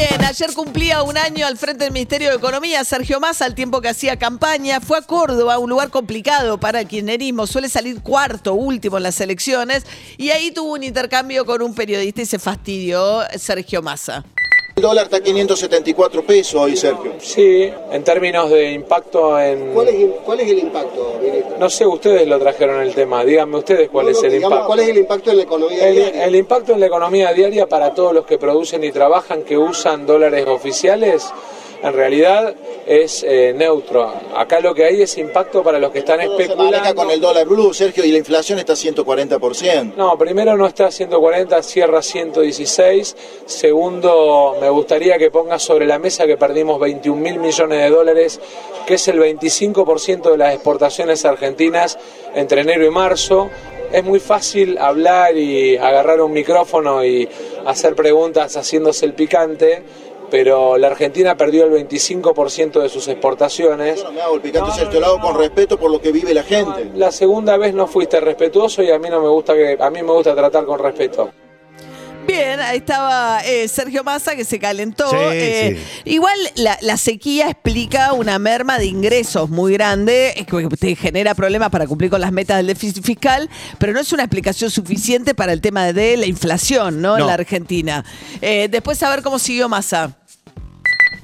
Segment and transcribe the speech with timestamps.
[0.00, 3.82] Bien, ayer cumplía un año al frente del Ministerio de Economía Sergio Massa al tiempo
[3.82, 4.80] que hacía campaña.
[4.80, 7.46] Fue a Córdoba, un lugar complicado para el kirchnerismo.
[7.46, 9.84] Suele salir cuarto, último en las elecciones.
[10.16, 14.24] Y ahí tuvo un intercambio con un periodista y se fastidió Sergio Massa.
[14.80, 17.12] El dólar está a 574 pesos hoy, Sergio.
[17.20, 19.74] Sí, en términos de impacto en...
[19.74, 21.58] ¿Cuál es, cuál es el impacto, ministro?
[21.58, 23.22] No sé, ustedes lo trajeron el tema.
[23.22, 24.66] Díganme ustedes cuál No, es el digamos, impacto.
[24.68, 26.24] ¿Cuál es el impacto en la economía El, diaria?
[26.24, 30.06] el impacto en la economía diaria para todos los que producen y trabajan que usan
[30.06, 31.30] dólares oficiales,
[31.82, 32.54] en realidad
[32.86, 34.12] es eh, neutro.
[34.34, 36.76] Acá lo que hay es impacto para los que están Todo se especulando.
[36.78, 39.94] maneja con el dólar blue, Sergio, y la inflación está a 140%.
[39.96, 43.16] No, primero no está a 140, cierra 116.
[43.46, 48.40] Segundo, me gustaría que pongas sobre la mesa que perdimos 21 mil millones de dólares,
[48.86, 51.98] que es el 25% de las exportaciones argentinas
[52.34, 53.48] entre enero y marzo.
[53.92, 57.28] Es muy fácil hablar y agarrar un micrófono y
[57.66, 59.82] hacer preguntas haciéndose el picante,
[60.30, 63.98] pero la Argentina perdió el 25% de sus exportaciones.
[63.98, 65.24] Yo no me hago el picante, No, Sergio, no, lo hago no.
[65.24, 66.90] con respeto por lo que vive la gente.
[66.94, 70.02] La segunda vez no fuiste respetuoso y a mí no me gusta que a mí
[70.02, 71.30] me gusta tratar con respeto.
[72.26, 75.08] Bien, ahí estaba eh, Sergio Massa que se calentó.
[75.10, 80.94] Sí, Eh, Igual la, la sequía explica una merma de ingresos muy grande que te
[80.94, 84.70] genera problemas para cumplir con las metas del déficit fiscal, pero no es una explicación
[84.70, 87.18] suficiente para el tema de la inflación ¿no?
[87.18, 88.04] en la Argentina.
[88.40, 90.16] Eh, después a ver cómo siguió Massa.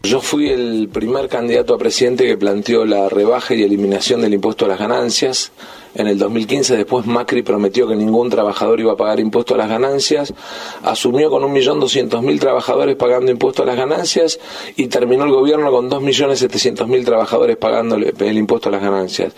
[0.06, 4.64] Yo fui el primer candidato a presidente que planteó la rebaja y eliminación del impuesto
[4.64, 5.50] a las ganancias.
[5.96, 9.70] En el 2015 después Macri prometió que ningún trabajador iba a pagar impuesto a las
[9.70, 10.34] ganancias,
[10.82, 14.38] asumió con 1.200.000 trabajadores pagando impuesto a las ganancias
[14.76, 19.32] y terminó el gobierno con 2.700.000 trabajadores pagando el impuesto a las ganancias.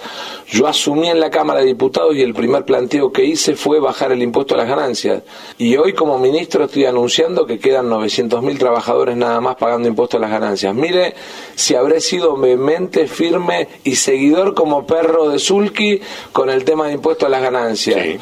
[0.49, 4.11] Yo asumí en la Cámara de Diputados y el primer planteo que hice fue bajar
[4.11, 5.23] el impuesto a las ganancias.
[5.59, 10.21] Y hoy como ministro estoy anunciando que quedan 900.000 trabajadores nada más pagando impuesto a
[10.21, 10.75] las ganancias.
[10.75, 11.15] Mire
[11.55, 16.01] si habré sido vehemente, firme y seguidor como perro de Zulki
[16.33, 18.21] con el tema de impuesto a las ganancias.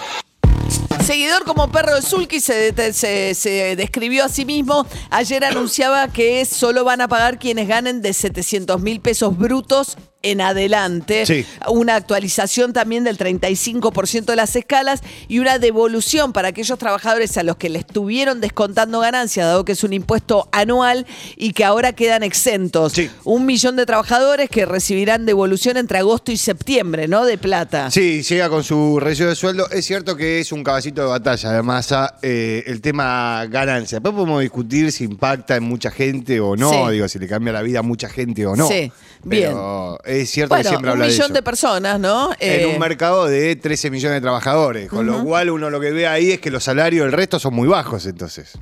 [1.05, 4.85] Seguidor como perro de Zulki se, se- se describió a sí mismo.
[5.11, 10.41] Ayer anunciaba que solo van a pagar quienes ganen de 700 mil pesos brutos en
[10.41, 11.25] adelante.
[11.27, 11.47] Sí.
[11.69, 17.43] Una actualización también del 35% de las escalas y una devolución para aquellos trabajadores a
[17.43, 21.07] los que le estuvieron descontando ganancias, dado que es un impuesto anual
[21.37, 22.93] y que ahora quedan exentos.
[22.95, 23.11] Sí.
[23.25, 27.25] Un millón de trabajadores que recibirán devolución entre agosto y septiembre, ¿no?
[27.25, 27.91] De plata.
[27.91, 29.71] Sí, llega con su recibo de sueldo.
[29.71, 33.97] Es cierto que es un caballito de batalla de Massa eh, el tema ganancia.
[33.99, 36.93] Después podemos discutir si impacta en mucha gente o no, Sí.
[36.93, 38.67] digo, si le cambia la vida a mucha gente o no.
[38.67, 38.91] Sí,
[39.23, 39.51] bien.
[39.51, 41.35] Pero es cierto que siempre un habla de millón eso.
[41.35, 42.31] de personas, ¿no?
[42.39, 45.91] en Eh, un mercado de 13 millones de trabajadores, con lo cual uno lo que
[45.93, 48.53] ve ahí es que los salarios del resto son muy bajos entonces.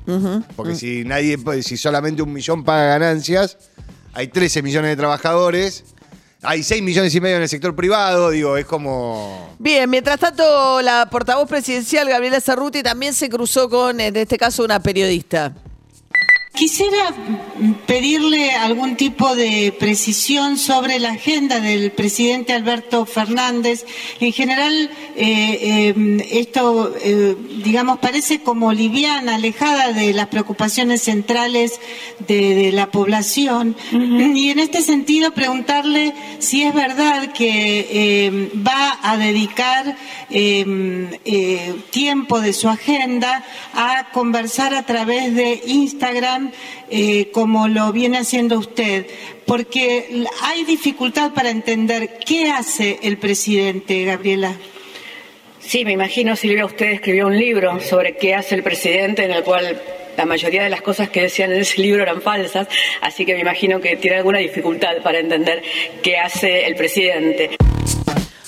[0.55, 0.75] Porque Mm.
[0.75, 3.57] si nadie, si solamente un millón paga ganancias,
[4.13, 5.83] hay 13 millones de trabajadores,
[6.41, 9.55] hay 6 millones y medio en el sector privado, digo, es como...
[9.57, 14.63] Bien, mientras tanto, la portavoz presidencial, Gabriela Cerruti, también se cruzó con, en este caso,
[14.63, 15.53] una periodista.
[16.55, 17.13] Quisiera
[17.85, 23.85] pedirle algún tipo de precisión sobre la agenda del presidente Alberto Fernández.
[24.19, 31.79] En general, eh, eh, esto, eh, digamos, parece como liviana, alejada de las preocupaciones centrales
[32.27, 33.75] de, de la población.
[33.91, 39.97] Y en este sentido, preguntarle si es verdad que va a dedicar
[41.91, 46.44] tiempo de su agenda a conversar a través de Instagram
[46.89, 49.07] eh, como lo viene haciendo usted,
[49.45, 54.55] porque hay dificultad para entender qué hace el presidente, Gabriela.
[55.59, 59.43] Sí, me imagino, Silvia, usted escribió un libro sobre qué hace el presidente en el
[59.43, 59.81] cual
[60.15, 62.67] la mayoría de las cosas que decían en ese libro eran falsas,
[63.01, 65.63] así que me imagino que tiene alguna dificultad para entender
[66.01, 67.57] qué hace el presidente.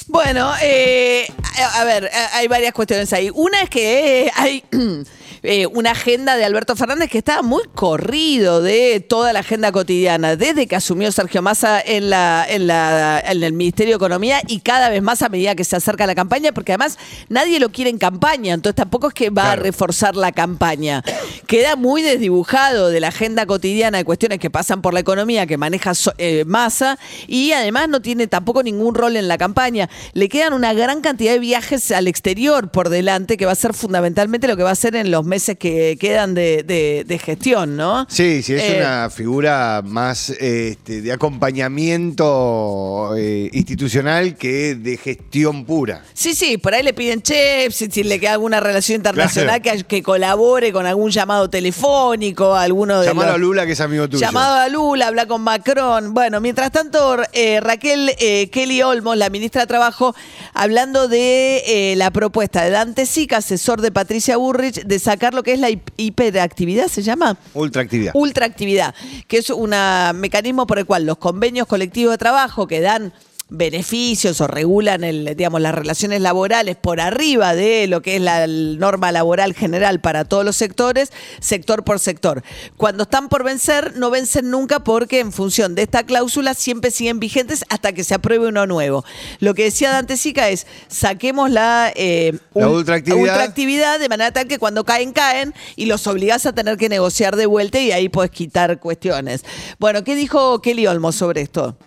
[0.08, 1.28] Bueno, eh,
[1.74, 3.30] a ver, hay varias cuestiones ahí.
[3.34, 4.64] Una es que hay
[5.44, 10.36] eh, una agenda de Alberto Fernández que estaba muy corrido de toda la agenda cotidiana,
[10.36, 14.60] desde que asumió Sergio Massa en, la, en, la, en el Ministerio de Economía y
[14.60, 16.98] cada vez más a medida que se acerca la campaña, porque además
[17.30, 21.04] nadie lo quiere en campaña, entonces tampoco es que va a reforzar la campaña.
[21.48, 25.58] Queda muy desdibujado de la agenda cotidiana de cuestiones que pasan por la economía que
[25.58, 26.98] maneja eh, Massa
[27.28, 29.90] y además no tiene tampoco ningún rol en la campaña.
[30.14, 33.74] Le quedan una gran cantidad de viajes al exterior por delante, que va a ser
[33.74, 38.06] fundamentalmente lo que va a hacer en los meses que quedan de, gestión, ¿no?
[38.10, 45.66] Sí, sí, es eh, una figura más este, de acompañamiento eh, institucional que de gestión
[45.66, 46.04] pura.
[46.14, 50.02] Sí, sí, por ahí le piden chefs, si, le queda alguna relación internacional que, que,
[50.02, 54.22] colabore con algún llamado telefónico, alguno de Llamado a Lula, que es amigo tuyo.
[54.22, 56.14] Llamado a Lula, habla con Macron.
[56.14, 58.16] Bueno, mientras tanto, eh, Raquel
[58.52, 60.16] Kelly Olmos, la ministra de Trabajo,
[60.54, 65.54] hablando de la propuesta de Dante Sica, asesor de Patricia Burrich, de sacar lo que
[65.54, 67.38] es la hiperactividad, ¿se llama?
[67.54, 68.12] Ultraactividad.
[68.16, 68.96] Ultraactividad,
[69.28, 69.74] que es un
[70.16, 73.14] mecanismo por el cual los convenios colectivos de trabajo que dan
[73.50, 78.46] beneficios o regulan el, digamos, las relaciones laborales por arriba de lo que es la
[78.48, 82.44] norma laboral general para todos los sectores, sector por sector.
[82.76, 87.20] Cuando están por vencer, no vencen nunca porque en función de esta cláusula siempre siguen
[87.20, 89.06] vigentes hasta que se apruebe uno nuevo.
[89.40, 94.00] Lo que decía Dante Sica es, saquemos la, eh, ultraactividad.
[94.00, 97.46] de manera tal que cuando caen, caen y los obligás a tener que negociar de
[97.46, 99.44] vuelta y ahí puedes quitar cuestiones.
[99.80, 101.78] Bueno, ¿qué dijo Kelly Olmos sobre esto?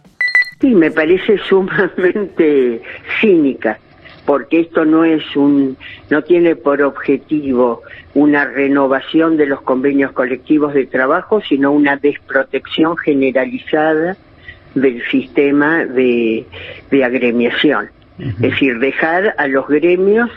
[0.61, 2.83] Sí, me parece sumamente
[3.21, 3.79] cínica,
[4.27, 5.77] porque esto no es un,
[6.11, 7.83] no tiene por objetivo
[8.15, 14.17] una renovación de los convenios colectivos de trabajo, sino una desprotección generalizada
[14.75, 16.47] del sistema de,
[17.05, 17.91] agremiación.
[18.19, 20.29] Es decir, dejar a los gremios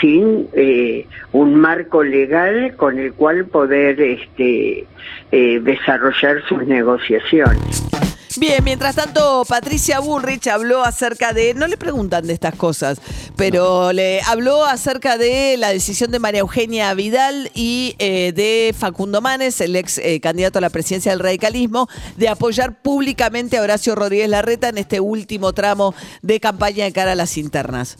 [0.00, 4.86] sin eh, un marco legal con el cual poder este,
[5.32, 7.82] eh, desarrollar sus negociaciones.
[8.36, 12.98] Bien, mientras tanto, Patricia Bullrich habló acerca de, no le preguntan de estas cosas,
[13.36, 19.20] pero le habló acerca de la decisión de María Eugenia Vidal y eh, de Facundo
[19.20, 23.94] Manes, el ex eh, candidato a la presidencia del radicalismo, de apoyar públicamente a Horacio
[23.94, 27.96] Rodríguez Larreta en este último tramo de campaña de cara a las internas.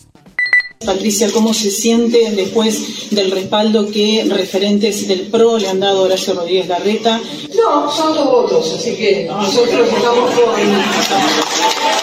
[0.83, 6.03] Patricia, ¿cómo se siente después del respaldo que referentes del PRO le han dado a
[6.03, 7.21] Horacio Rodríguez Larreta?
[7.55, 10.53] No, son dos votos, así que nosotros estamos con...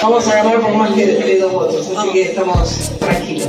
[0.02, 3.48] Vamos a ganar por más que dos votos, así que estamos tranquilos.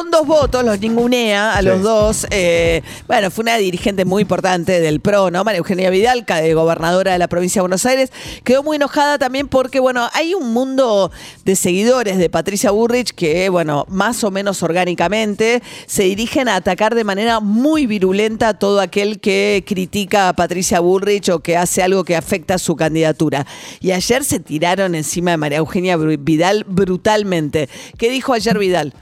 [0.00, 2.26] Son dos votos, los ningunea a los dos.
[2.30, 5.44] Eh, bueno, fue una dirigente muy importante del PRO, ¿no?
[5.44, 6.24] María Eugenia Vidal,
[6.54, 8.10] gobernadora de la provincia de Buenos Aires.
[8.42, 11.12] Quedó muy enojada también porque, bueno, hay un mundo
[11.44, 16.94] de seguidores de Patricia Burrich que, bueno, más o menos orgánicamente se dirigen a atacar
[16.94, 21.82] de manera muy virulenta a todo aquel que critica a Patricia Burrich o que hace
[21.82, 23.46] algo que afecta a su candidatura.
[23.80, 27.68] Y ayer se tiraron encima de María Eugenia Vidal brutalmente.
[27.98, 28.94] ¿Qué dijo ayer Vidal?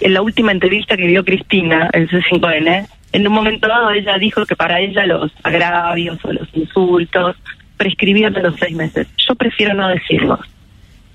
[0.00, 4.44] En la última entrevista que dio Cristina en C5N, en un momento dado ella dijo
[4.46, 7.36] que para ella los agravios o los insultos
[7.76, 9.06] prescribían de los seis meses.
[9.16, 10.40] Yo prefiero no decirlos.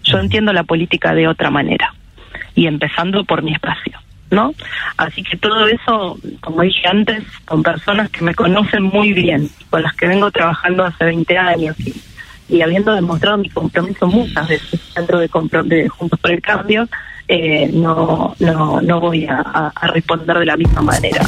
[0.04, 1.94] Yo entiendo la política de otra manera
[2.56, 4.00] y empezando por mi espacio,
[4.32, 4.54] ¿no?
[4.98, 9.82] Así que todo eso, como dije antes, con personas que me conocen muy bien, con
[9.82, 11.94] las que vengo trabajando hace 20 años y,
[12.50, 15.30] y habiendo demostrado mi compromiso muchas veces dentro de,
[15.66, 16.88] de Juntos por el Cambio,
[17.28, 21.26] eh, no, no, no voy a responder de la misma manera.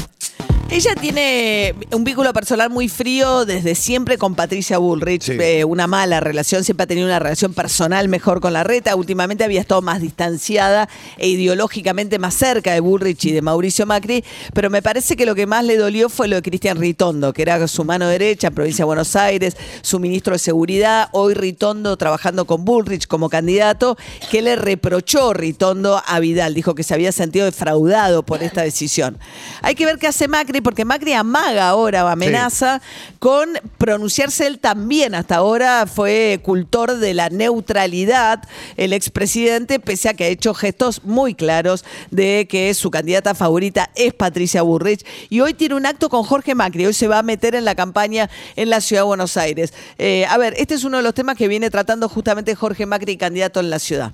[0.76, 6.20] Ella tiene un vínculo personal muy frío desde siempre con Patricia Bullrich, eh, una mala
[6.20, 10.02] relación, siempre ha tenido una relación personal mejor con la reta, últimamente había estado más
[10.02, 15.26] distanciada e ideológicamente más cerca de Bullrich y de Mauricio Macri, pero me parece que
[15.26, 18.48] lo que más le dolió fue lo de Cristian Ritondo, que era su mano derecha
[18.48, 23.30] en provincia de Buenos Aires, su ministro de Seguridad, hoy Ritondo trabajando con Bullrich como
[23.30, 23.98] candidato,
[24.30, 29.18] que le reprochó Ritondo a Vidal, dijo que se había sentido defraudado por esta decisión.
[29.62, 32.82] Hay que ver qué hace Macri porque Macri amaga ahora o amenaza
[33.20, 35.14] con pronunciarse él también.
[35.14, 38.42] Hasta ahora fue cultor de la neutralidad
[38.76, 43.92] el expresidente, pese a que ha hecho gestos muy claros de que su candidata favorita
[43.94, 45.06] es Patricia Burrich.
[45.30, 46.88] Y hoy tiene un acto con Jorge Macri.
[46.88, 49.72] Hoy se va a meter en la campaña en la ciudad de Buenos Aires.
[50.00, 53.18] Eh, a ver, este es uno de los temas que viene tratando justamente Jorge Macri,
[53.18, 54.14] candidato en la ciudad.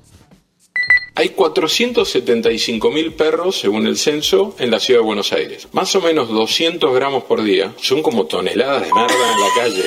[1.21, 5.67] Hay 475 mil perros, según el censo, en la ciudad de Buenos Aires.
[5.71, 7.75] Más o menos 200 gramos por día.
[7.79, 9.83] Son como toneladas de merda en la calle.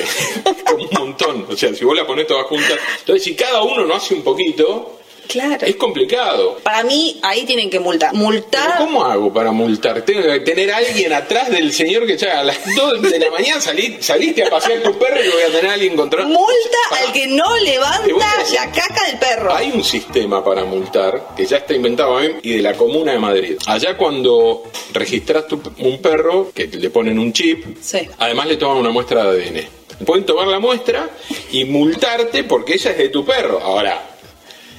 [0.77, 1.45] un montón.
[1.49, 2.79] O sea, si vos la ponés todas juntas.
[2.99, 5.65] Entonces, si cada uno no hace un poquito, Claro.
[5.65, 6.59] Es complicado.
[6.63, 8.13] Para mí, ahí tienen que multar.
[8.13, 8.77] Multar.
[8.77, 10.01] ¿Cómo hago para multar?
[10.03, 13.31] Tengo que tener a alguien atrás del señor que ya a las 2 de la
[13.31, 16.25] mañana salí- saliste a pasear tu perro y voy a tener a alguien contra.
[16.25, 18.07] Multa al que no a levanta
[18.53, 19.53] la caca del perro.
[19.53, 22.37] Hay un sistema para multar que ya está inventado ¿eh?
[22.41, 23.57] y de la Comuna de Madrid.
[23.67, 24.63] Allá cuando
[24.93, 27.99] registras tu- un perro, que le ponen un chip, Sí.
[28.19, 30.05] además le toman una muestra de ADN.
[30.05, 31.09] Pueden tomar la muestra
[31.51, 33.59] y multarte porque ella es de tu perro.
[33.61, 34.14] Ahora,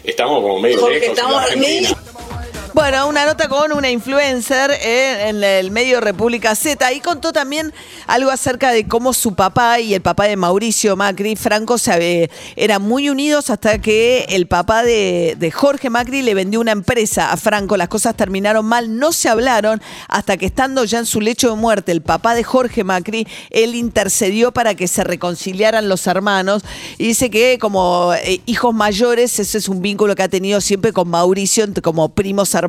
[0.07, 1.89] estamos como medio Porque lejos en la estamos Argentina.
[1.89, 2.16] medio-
[2.77, 7.73] Bueno, una nota con una influencer en el medio República Z y contó también
[8.07, 12.83] algo acerca de cómo su papá y el papá de Mauricio Macri, Franco, se eran
[12.83, 17.39] muy unidos hasta que el papá de, de Jorge Macri le vendió una empresa a
[17.39, 17.79] Franco.
[17.79, 21.57] Las cosas terminaron mal, no se hablaron hasta que estando ya en su lecho de
[21.57, 26.63] muerte, el papá de Jorge Macri, él intercedió para que se reconciliaran los hermanos
[26.99, 30.93] y dice que como eh, hijos mayores, ese es un vínculo que ha tenido siempre
[30.93, 32.66] con Mauricio, como primos hermanos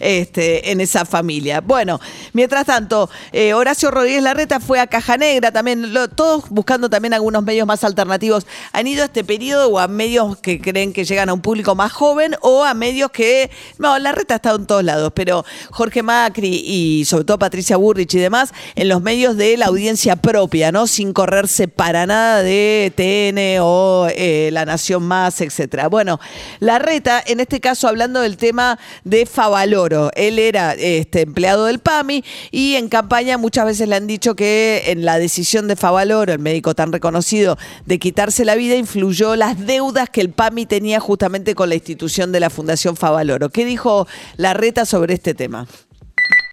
[0.00, 1.60] este, en esa familia.
[1.60, 2.00] Bueno,
[2.32, 7.42] mientras tanto, eh, Horacio Rodríguez Larreta fue a Caja Negra también, todos buscando también algunos
[7.42, 8.46] medios más alternativos.
[8.72, 11.74] Han ido a este periodo o a medios que creen que llegan a un público
[11.74, 16.02] más joven o a medios que, no, Larreta ha estado en todos lados, pero Jorge
[16.02, 20.72] Macri y sobre todo Patricia Burrich y demás, en los medios de la audiencia propia,
[20.72, 20.86] ¿no?
[20.86, 25.88] Sin correrse para nada de TN o eh, La Nación Más, etcétera.
[25.88, 26.20] Bueno,
[26.60, 28.78] Larreta, en este caso hablando del tema
[29.26, 34.34] Favaloro, él era este, empleado del PAMI y en campaña muchas veces le han dicho
[34.34, 39.36] que en la decisión de Favaloro, el médico tan reconocido, de quitarse la vida, influyó
[39.36, 43.50] las deudas que el PAMI tenía justamente con la institución de la Fundación Favaloro.
[43.50, 45.66] ¿Qué dijo Larreta sobre este tema?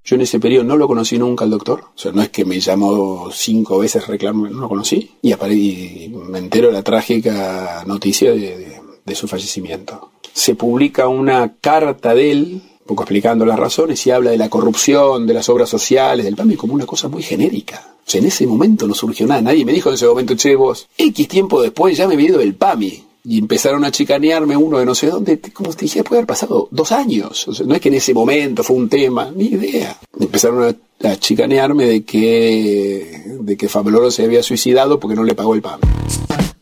[0.05, 1.81] Yo en ese periodo no lo conocí nunca al doctor.
[1.93, 5.11] O sea, no es que me llamó cinco veces reclamo, no lo conocí.
[5.21, 8.68] Y, y me entero de la trágica noticia de, de-
[9.09, 10.11] de su fallecimiento.
[10.33, 14.49] Se publica una carta de él, un poco explicando las razones, y habla de la
[14.49, 17.95] corrupción, de las obras sociales, del PAMI, como una cosa muy genérica.
[18.07, 19.41] O sea, en ese momento no surgió nada.
[19.41, 22.39] Nadie me dijo en ese momento, che, vos, X tiempo después ya me he ido
[22.39, 23.03] del PAMI.
[23.25, 25.39] Y empezaron a chicanearme uno de no sé dónde.
[25.53, 27.47] Como te dije, puede haber pasado dos años.
[27.65, 29.99] No es que en ese momento fue un tema, ni idea.
[30.19, 35.35] Empezaron a, a chicanearme de que, de que Fabloro se había suicidado porque no le
[35.35, 35.81] pagó el PAMI.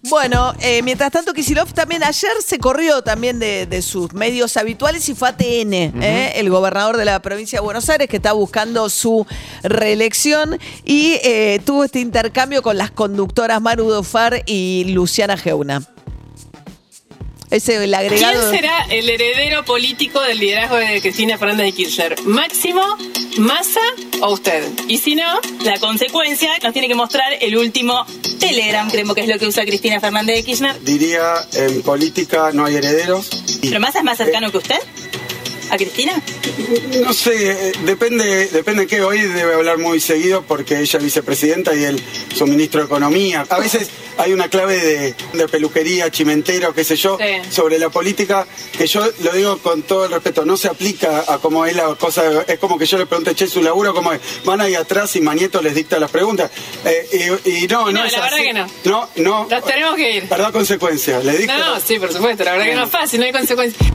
[0.09, 5.07] Bueno, eh, mientras tanto, Kisilov también ayer se corrió también de, de sus medios habituales
[5.09, 8.33] y fue a TN, eh, el gobernador de la provincia de Buenos Aires, que está
[8.33, 9.25] buscando su
[9.63, 15.81] reelección y eh, tuvo este intercambio con las conductoras Maru Dofar y Luciana Geuna.
[17.49, 18.49] Ese el agregado.
[18.49, 22.15] ¿Quién será el heredero político del liderazgo de Cristina Fernández de Kirchner?
[22.25, 22.81] ¿Máximo,
[23.37, 23.81] Massa
[24.21, 24.63] o usted?
[24.87, 28.05] Y si no, La consecuencia nos tiene que mostrar el último
[28.39, 30.79] Telegram, creo que es lo que usa Cristina Fernández de Kirchner.
[30.81, 33.29] Diría, en política no hay herederos.
[33.61, 34.77] ¿Pero Massa es más cercano que usted?
[35.69, 36.13] ¿A Cristina?
[37.03, 39.01] No sé, eh, depende, depende de qué.
[39.01, 42.01] Hoy debe hablar muy seguido porque ella es vicepresidenta y él
[42.33, 43.45] su ministro de Economía.
[43.49, 47.17] A veces hay una clave de, de peluquería, chimentero, qué sé yo,
[47.49, 48.45] sobre la política
[48.77, 51.95] que yo lo digo con todo el respeto, no se aplica a cómo es la
[51.95, 52.43] cosa.
[52.47, 54.19] Es como que yo le pregunte, che, su laburo, ¿cómo es?
[54.45, 56.51] Van ahí atrás y Manieto les dicta las preguntas.
[56.85, 58.47] Eh, y, y no, no, No, es la verdad así.
[58.47, 58.67] que no.
[58.85, 59.47] No, no.
[59.49, 60.27] Nos tenemos que ir.
[60.27, 61.19] Verdad, consecuencia.
[61.19, 62.43] Le dicta No, no, sí, por supuesto.
[62.43, 63.89] La verdad que no es fácil, no hay consecuencias.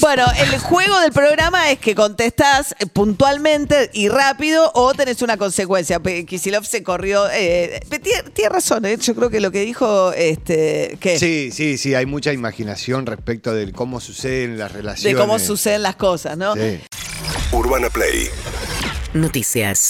[0.00, 6.00] Bueno, el juego del programa es que contestás puntualmente y rápido o tenés una consecuencia.
[6.00, 7.28] Pe- Kisilov se corrió.
[7.30, 10.12] Eh, tiene, tiene razón, eh, yo creo que lo que dijo.
[10.12, 11.18] Este, ¿qué?
[11.18, 15.16] Sí, sí, sí, hay mucha imaginación respecto de cómo suceden las De relaciones.
[15.20, 16.54] cómo suceden las cosas, ¿no?
[16.54, 16.80] Sí.
[17.52, 18.28] Urbana Play
[19.12, 19.80] Noticias.